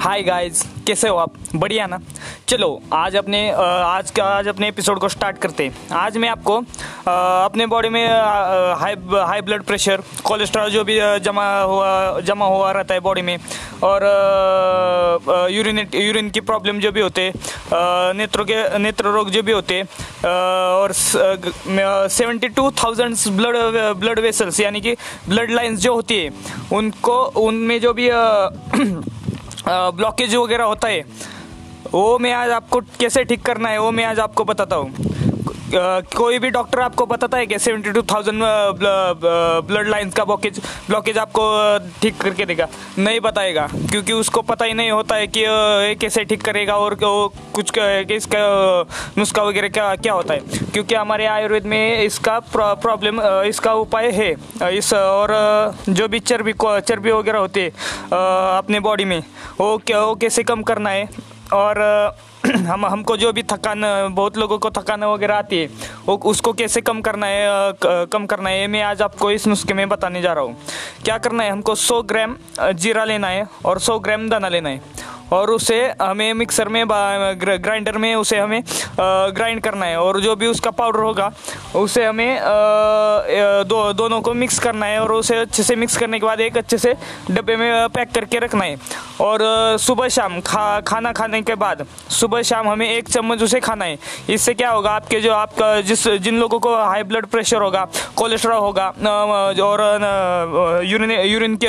Hi 0.00 0.22
guys 0.22 0.62
कैसे 0.86 1.08
हो 1.08 1.16
आप? 1.16 1.32
बढ़िया 1.54 1.86
ना? 1.86 1.98
चलो, 2.48 2.68
आज 2.92 3.14
अपने 3.16 3.38
आज 3.50 4.10
का, 4.10 4.24
आज 4.24 4.48
अपने 4.48 4.68
एपिसोड 4.68 4.98
को 5.00 5.08
स्टार्ट 5.08 5.38
करते 5.38 5.64
हैं। 5.64 5.96
आज 5.96 6.16
मैं 6.16 6.28
आपको 6.28 6.56
अपने 7.08 7.66
बॉडी 7.66 7.88
में 7.88 8.06
high 8.06 8.94
high 9.26 9.40
blood 9.40 9.62
pressure 9.62 10.02
cholesterol 10.24 10.70
जो 10.70 10.84
भी 10.84 10.98
जमा 11.24 11.46
हुआ 11.60 12.20
जमा 12.20 12.46
हुआ 12.46 12.70
रहता 12.72 12.94
है 12.94 13.00
बॉडी 13.00 13.22
में, 13.22 13.38
और 13.82 15.48
यूरिन 15.52 15.78
यूरिन 15.94 16.30
की 16.30 16.40
प्रॉब्लम 16.42 16.78
जो 16.80 16.92
भी 16.92 17.00
होते 17.00 17.32
नेत्रों 17.72 18.44
के, 18.44 18.78
नेत्र 18.78 19.04
रोग 19.08 19.30
जो 19.30 19.42
भी 19.42 19.52
होते 19.52 19.82
और 19.82 20.92
seventy 20.92 22.48
two 22.48 22.70
thousand 22.84 23.16
blood 23.36 23.56
blood 23.96 24.18
vessels 24.20 24.60
यानी 24.60 24.80
कि 24.80 24.94
ब्लड 25.28 25.50
लाइन्स 25.50 25.80
जो 25.80 25.94
होती 25.94 26.18
है, 26.18 26.30
उनको, 26.72 27.22
उनमें 27.46 27.80
जो 27.80 27.92
भी 27.92 28.10
ब्लॉकेज 29.68 30.34
वगैरह 30.34 30.64
होता 30.64 30.88
है। 30.88 31.00
वो 31.92 32.18
मैं 32.18 32.32
आज 32.32 32.50
आपको 32.50 32.80
कैसे 33.00 33.24
ठीक 33.24 33.42
करना 33.42 33.68
है, 33.68 33.78
वो 33.78 33.90
मैं 33.90 34.04
आज 34.04 34.20
आपको 34.20 34.44
बताता 34.44 34.76
हूँ। 34.76 35.15
कोई 36.16 36.38
भी 36.38 36.50
डॉक्टर 36.50 36.80
आपको 36.80 37.06
बताता 37.06 37.38
है 37.38 37.46
कि 37.46 37.58
seventy 37.58 37.90
two 37.92 38.02
thousand 38.04 38.42
blood 39.66 39.88
lines 39.88 40.14
का 40.14 40.24
ब्लॉकेज 40.24 40.60
ब्लॉकेज 40.88 41.18
आपको 41.18 41.44
ठीक 42.02 42.20
करके 42.20 42.44
देगा। 42.46 42.68
नहीं 42.98 43.20
बताएगा, 43.20 43.66
क्योंकि 43.90 44.12
उसको 44.14 44.42
पता 44.42 44.64
ही 44.64 44.74
नहीं 44.74 44.90
होता 44.90 45.16
है 45.16 45.26
कि 45.28 45.44
कैसे 46.00 46.24
ठीक 46.24 46.42
करेगा 46.42 46.76
और 46.76 46.96
कुछ 47.00 47.78
इसका 48.12 48.38
नुस्खा 49.18 49.42
वगैरह 49.42 49.68
क्या 49.68 49.94
क्या 49.96 50.12
होता 50.12 50.34
है। 50.34 50.70
क्योंकि 50.72 50.94
हमारे 50.94 51.26
आयुर्वेद 51.26 51.66
में 51.66 52.02
इसका 52.02 52.38
प्रॉब्लम 52.52 53.20
इसका 53.46 53.72
उपाय 53.76 54.10
है। 54.12 54.30
इस, 54.68 54.92
और 54.94 55.74
जो 55.88 56.08
भी 56.08 56.18
चर्बी 56.20 56.52
चर्बी 56.62 57.10
वगैरह 57.12 57.38
होती 57.38 57.60
है 57.60 57.70
अपने 58.10 58.80
बॉडी 58.80 59.04
में, 59.04 59.22
वो 59.60 59.76
क्या 59.78 60.00
वो 60.00 60.14
कैसे 60.16 60.42
कम 60.44 60.62
करना 60.62 60.90
है। 60.90 61.08
और 61.54 61.78
हम, 62.66 62.86
हमको 62.86 63.16
जो 63.16 63.32
भी 63.32 63.42
थकान, 63.42 63.82
बहुत 64.14 64.36
लोगों 64.38 64.58
को 64.58 64.70
थकान 64.70 65.04
वगैरह 65.04 65.36
आती 65.36 65.58
है, 65.58 65.68
वो 66.06 66.16
उसको 66.24 66.52
कैसे 66.52 66.80
कम 66.80 67.00
करना 67.00 67.26
है 67.26 68.06
कम 68.12 68.26
करना 68.26 68.50
है 68.50 68.66
मैं 68.66 68.82
आज 68.82 69.02
आपको 69.02 69.30
इस 69.30 69.46
नुस्खे 69.46 69.74
में 69.74 69.88
बताने 69.88 70.22
जा 70.22 70.32
रहा 70.32 70.44
हूँ। 70.44 70.56
क्या 71.04 71.18
करना 71.18 71.44
है, 71.44 71.50
हमको 71.50 71.74
100 71.74 72.02
ग्राम 72.02 72.36
जीरा 72.74 73.04
लेना 73.04 73.28
है 73.28 73.46
और 73.64 73.78
100 73.78 73.98
ग्राम 73.98 74.28
दाना 74.28 74.48
लेना 74.48 74.68
है। 74.68 74.80
और 75.32 75.50
उसे 75.50 75.80
हमें 76.02 76.32
मिक्सर 76.34 76.68
में 76.68 76.84
ग्राइंडर 76.88 77.98
में 77.98 78.14
उसे 78.14 78.38
हमें 78.38 78.62
ग्राइंड 79.00 79.60
करना 79.62 79.86
है। 79.86 79.96
और 79.96 80.20
जो 80.20 80.36
भी 80.36 80.46
उसका 80.46 80.70
पाउडर 80.72 81.00
होगा, 81.00 81.30
उसे 81.76 82.04
हमें 82.04 82.38
दो, 83.68 83.92
दोनों 83.92 84.20
को 84.20 84.34
मिक्स 84.34 84.58
करना 84.58 84.86
है 84.86 85.00
और 85.00 85.12
उसे 85.12 85.36
अच्छे 85.36 85.62
से 85.62 85.76
मिक्स 85.76 85.96
करने 85.96 86.18
के 86.20 86.26
बाद 86.26 86.40
एक 86.40 86.56
अच्छे 86.56 86.78
से 86.78 86.94
डब्बे 87.30 87.56
में 87.56 87.88
पैक 87.88 88.10
करके 88.14 88.38
रखना 88.38 88.64
है। 88.64 88.76
और 89.20 89.40
सुबह 89.80 90.08
शाम 90.08 90.40
खा, 90.40 90.80
खाना 90.80 91.12
खाने 91.12 91.40
के 91.42 91.54
बाद 91.56 91.84
सुबह 92.10 92.42
शाम 92.42 92.68
हमें 92.68 92.88
एक 92.88 93.08
चम्मच 93.08 93.42
उसे 93.42 93.60
खाना 93.60 93.84
है। 93.84 93.98
इससे 94.30 94.54
क्या 94.54 94.70
होगा, 94.70 94.90
आपके 94.90 95.20
जो 95.20 95.32
आपका 95.32 95.80
जिस, 95.80 96.06
जिन 96.08 96.38
लोगों 96.40 96.58
को 96.60 96.74
हाई 96.76 97.02
ब्लड 97.02 97.26
प्रेशर 97.26 97.62
होगा 97.62 97.86
कोलेस्ट्रॉल 98.16 98.58
होगा 98.58 98.86
और 99.64 100.82
यूरिन 100.84 101.10
यूरिन 101.10 101.56
के 101.56 101.68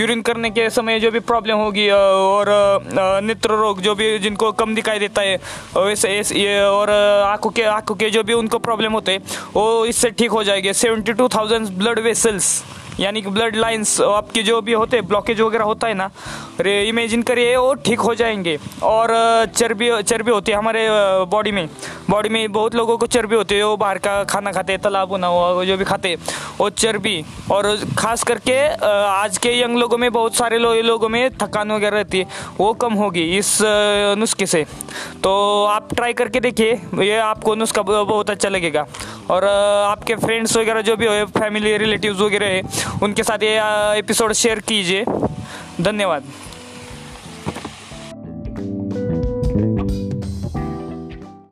यूरिन 0.00 0.22
करने 0.22 0.50
के 0.50 0.68
समय 0.70 1.00
जो 1.00 1.10
भी 1.10 1.20
प्रॉब्लम 1.22 1.56
होगी 1.56 1.88
और 1.90 2.84
नेत्र 2.88 3.50
रोग 3.50 3.80
जो 3.80 3.94
भी 3.94 4.18
जिनको 4.18 4.50
कम 4.52 4.74
दिखाई 4.74 4.98
देता 4.98 5.22
है, 5.22 5.36
वैसे 5.76 6.08
ये 6.34 6.60
और 6.60 6.90
आँखों 6.90 7.50
के 7.50 7.62
आँखों 7.62 7.94
के 7.94 8.10
जो 8.10 8.22
भी 8.22 8.32
उनको 8.32 8.58
प्रॉब्लम 8.58 8.92
होते 8.92 9.12
हैं, 9.12 9.22
वो 9.54 9.84
इससे 9.86 10.10
ठीक 10.10 10.30
हो 10.30 10.44
जाएँगे। 10.44 10.72
Seventy 10.72 11.12
two 11.12 11.28
thousand 11.28 11.68
blood 11.68 11.98
vessels. 11.98 12.62
यानी 13.00 13.22
कि 13.22 13.30
ब्लड 13.30 13.56
लाइन्स 13.56 14.00
आपके 14.00 14.42
जो 14.42 14.60
भी 14.60 14.72
होते 14.72 14.96
हैं 14.96 15.06
ब्लॉकेज 15.06 15.40
वगैरह 15.40 15.64
होता 15.64 15.86
है 15.86 15.94
ना 15.94 16.10
रे 16.60 16.82
इमेजिन 16.88 17.22
करिए 17.22 17.56
वो 17.56 17.74
ठीक 17.84 18.00
हो 18.00 18.14
जाएँगे। 18.14 18.58
और 18.82 19.14
चर्बी 19.56 19.90
चर्बी 20.02 20.30
होती 20.30 20.52
है 20.52 20.58
हमारे 20.58 20.86
बॉडी 21.30 21.52
में। 21.52 21.68
बॉडी 22.10 22.28
में 22.28 22.52
बहुत 22.52 22.74
लोगों 22.74 22.96
को 22.98 23.06
चर्बी 23.08 23.36
होती 23.36 23.54
है 23.54 23.66
वो 23.66 23.76
बाहर 23.76 23.98
का 23.98 24.22
खाना 24.24 24.52
खाते 24.52 24.72
हैं 24.72 24.82
तला 24.82 25.04
भुना 25.04 25.26
हुआ 25.26 25.64
जो 25.64 25.76
भी 25.76 25.84
खाते 25.84 26.14
वो 26.58 26.68
चर्बी। 26.72 27.24
और 27.50 27.76
खास 27.98 28.22
करके 28.24 28.56
आज 28.86 29.38
के 29.38 29.52
यंग 29.60 29.76
लोगों 29.78 29.98
में 29.98 30.10
बहुत 30.12 30.34
सारे 30.34 30.58
लो, 30.58 30.72
लोगों 30.74 31.08
में 31.08 31.30
थकान 31.32 31.72
वगैरह 31.72 31.96
रहती 31.96 32.18
है 32.18 32.26
वो 32.58 32.72
कम 32.74 32.94
होगी 32.94 33.24
इस 33.38 33.58
नुस्खे 34.18 34.46
से। 34.46 34.64
तो 35.22 35.64
आप 35.66 35.94
ट्राई 35.94 36.12
करके 36.12 36.40
देखिए 36.40 36.80
ये 37.02 37.16
आपको 37.18 37.54
नुस्खा 37.54 37.82
बहुत 37.82 38.30
अच्छा 38.30 38.48
लगेगा। 38.48 38.86
और 39.30 39.44
आपके 39.44 40.14
फ्रेंड्स 40.16 40.56
वगैरह 40.56 40.80
जो 40.80 40.96
भी 40.96 41.06
हो 41.06 41.24
फैमिली 41.38 41.76
रिलेटिव्स 41.76 42.20
वगैरह 42.20 42.46
है, 42.46 42.62
उनके 43.02 43.22
साथ 43.22 43.42
ये 43.42 43.60
एपिसोड 43.98 44.32
शेयर 44.32 44.60
कीजिए। 44.60 45.04
धन्यवाद। 45.80 46.24